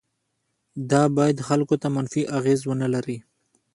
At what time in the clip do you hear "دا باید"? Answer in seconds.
0.91-1.45